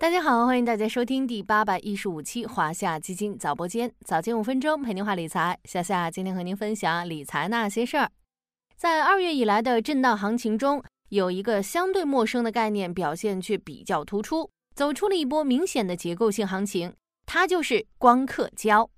[0.00, 5.58] 大家好，欢迎大家收听第八百一十五期华夏基金早播间，早间五分钟陪您话理财。
[5.64, 8.08] 夏夏今天和您分享理财那些事儿。
[8.76, 16.94] 在二月以来的震荡行情中，有一个相对陌生的概念表现却比较突出，走出了一波明显的结构性行情，
[17.26, 18.88] 它就是光刻胶。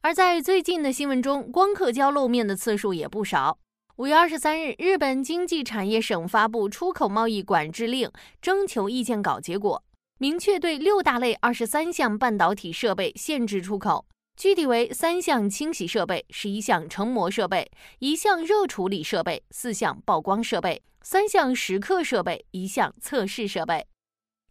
[0.00, 3.56] 而在最近的新闻中，光刻胶露面的次数也不少。
[3.94, 9.84] 五月二十三日，日本经济产业省发布出口贸易管制令征求意见稿结果。
[10.22, 23.84] 明确对六大类二十三项半导体设备限制出口，具体为三项清洗设备、十一项成膜设备、一项热处理设备、四项曝光设备、三项蚀刻设备、一项测试设备。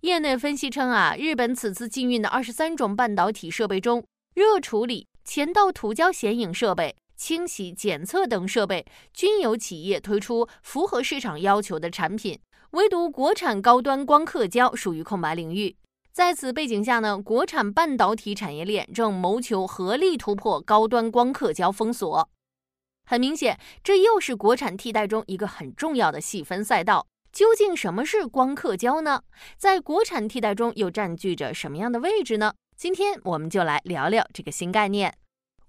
[0.02, 12.38] 业内分析称啊，日本此次禁运的二十三种半导体设备中，热处理、前道涂胶显影设备、清洗检测等设备均有企业推出符合市场要求的产品。
[12.72, 15.76] 唯独国产高端光刻胶属于空白领域。
[16.14, 22.30] 在此背景下呢，国产半导体产业链正谋求合力突破高端光刻胶封锁。
[23.06, 27.06] 很明显，这又是国产替代中一个很重要的细分赛道。
[27.34, 29.24] 究竟什么是光刻胶呢？
[29.58, 32.54] 在国产替代中又占据着什么样的位置呢？
[32.78, 35.14] 今天我们就来聊聊这个新概念。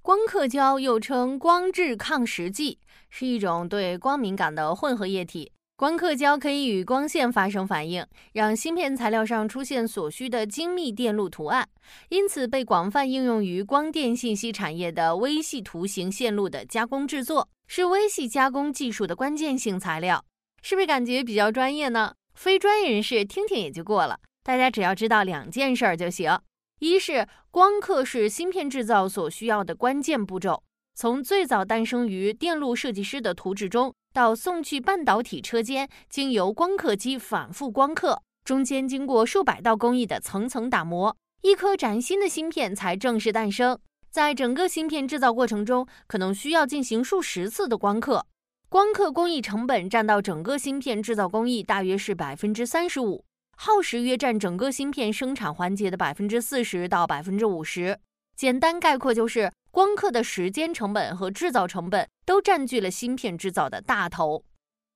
[0.03, 2.78] 光刻胶又称光致抗蚀剂，
[3.11, 5.53] 是一种对光敏感的混合液体。
[5.75, 11.69] 光刻胶可以与光线发生反应，让芯片材料上出现所需的精密电路图案，
[12.09, 20.25] 因此被广泛应用于光电信息产业的微细图形线路的加工制作，是微细加工技术的关键性材料。
[20.62, 22.15] 是不是感觉比较专业呢？
[22.34, 26.39] 非专业人士听听也就过了，大家只要知道两件事儿就行：
[26.78, 30.62] 一是光刻是芯片制造所需要的关键步骤，
[30.95, 33.95] 从最早诞生于电路设计师的图纸中。
[34.15, 43.78] 到送去半导体车间，经由光刻机反复光刻，中间经过数百道工艺的层层打磨，一颗崭新的芯片才正式诞生。
[44.11, 48.27] 在整个芯片制造过程中，可能需要进行数十次的光刻，
[48.69, 53.25] 光刻工艺成本占到整个芯片制造工艺大约是百分之三十五，
[53.56, 57.99] 耗时约占整个芯片生产环节的百分之四十到百分之五十。
[58.42, 59.53] 简单概括就是。
[59.70, 64.44] 光刻的时间成本和制造成本都占据了芯片制造的大头。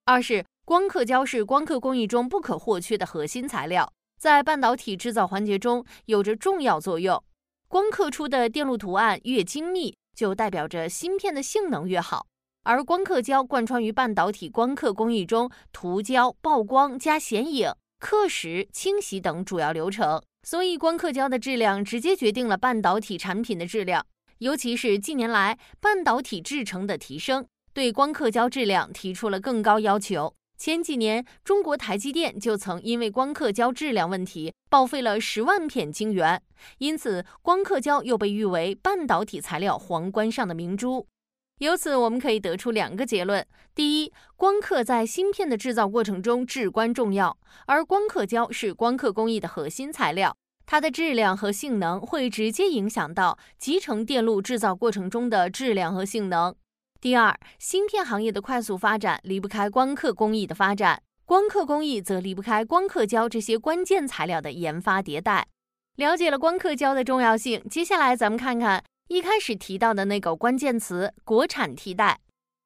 [0.04, 7.22] 二是光刻胶是光刻工艺中不可或缺的核心材料，在半导体制造环节中有着重要作用。
[7.68, 12.26] 光刻出的电路图案越精密，就代表着芯片的性能越好。
[12.64, 24.06] 而光刻胶贯穿于半导体光刻工艺中涂胶、曝光加显影、刻蚀、清洗等主要流程，所以光刻胶的质量直接决定了半导体产品的质量。
[24.38, 30.32] 尤其是近年来半导体制程的提升，对光刻胶质量提出了更高要求。
[30.56, 36.40] 前几年，中国台积电就曾因为光刻胶质量问题报废了十万片晶圆，
[36.78, 41.08] 因此光刻胶又被誉为半导体材料皇冠上的明珠。
[41.58, 50.36] 由此，我们可以得出两个结论：第一，光刻在芯片的制造过程中至关重要，而光刻胶是光刻工艺的核心材料。
[50.66, 56.54] 它的质量和性能会直接影响到集成电路制造过程中的质量和性能。
[57.00, 65.46] 第二，芯片行业的快速发展离不开光刻工艺的发展，光刻工艺则离不开光刻胶这些关键材料的研发迭代。
[65.94, 72.18] 了解了光刻胶的重要性，接下来咱们看看一开始提到的那个关键词——国产替代。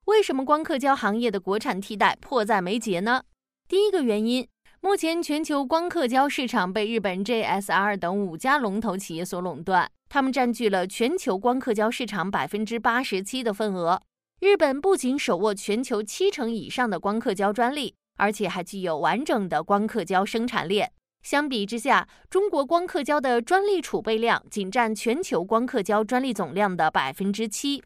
[0.06, 3.25] 为什么光刻胶行业的国产替代迫在眉睫呢？
[3.69, 4.49] 第一个原因。
[4.81, 14.01] 目前，全球光刻胶市场被日本 JSR 等五家龙头企业所垄断，他们占据了全球光刻胶市场百分之八十七的份额。
[14.41, 20.91] 日本不仅手握全球七成以上的光刻胶专利，而且还具有完整的光刻胶生产链。
[21.22, 27.82] 相比之下，中国光刻胶的专利储备量仅占全球光刻胶专利总量的百分之七。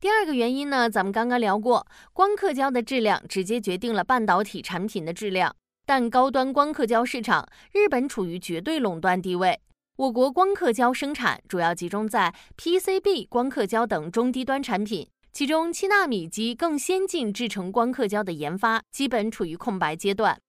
[0.00, 5.54] 第二个原因呢，咱们刚刚聊过，光刻胶的质量直接决定了半导体产品的质量。
[5.84, 9.60] 但高端光刻胶市场，日本处于绝对垄断地位。
[9.96, 20.40] 我国光刻胶生产主要集中在 PCB 光刻胶等中低端产品，其中七纳米及更先进制程光刻胶的研发基本处于空白阶段。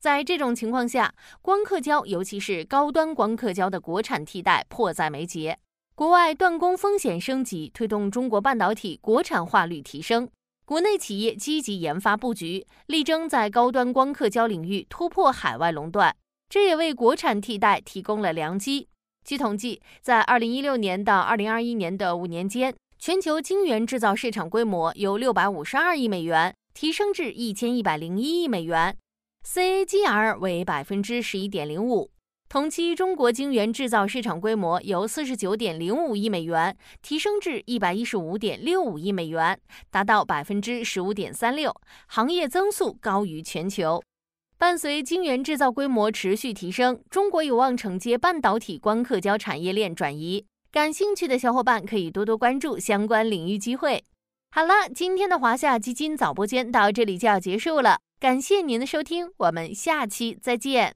[0.00, 5.58] 在这种情况下，光刻胶，尤其是高端光刻胶的国产替代迫在眉睫。
[5.94, 10.26] 国外断供风险升级，推动中国半导体国产化率提升。
[10.64, 16.16] 国内企业积极研发布局，力争在高端光刻胶领域突破海外垄断，
[16.48, 18.88] 这也为国产替代提供了良机。
[19.22, 28.96] 据统计，在二零一六年到二零二一年的五年间，全球晶圆制造市场规模由六百五十二亿美元提升至一千一百零一亿美元
[29.46, 32.10] ，CAGR 为百分之十一点零五。
[32.48, 39.56] 同期中国晶圆制造市场规模由四十九点零五亿美元提升至一百一十五点六五亿美元，
[39.88, 41.72] 达到百分之十五点三六，
[42.08, 44.02] 行业增速高于全球。
[44.58, 50.44] 伴随晶圆制造规模持续提升，中国有望承接半导体光刻胶产业链转移。
[50.72, 54.04] 感兴趣的小伙伴可以多多关注相关领域机会。
[54.50, 60.94] 好了，今天的华夏基金早播间到这里就要结束了，感谢您的收听，我们下期再见。